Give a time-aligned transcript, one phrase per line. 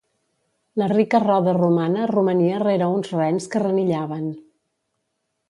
[0.81, 4.27] La rica roda romana romania rere uns rens que renillaven.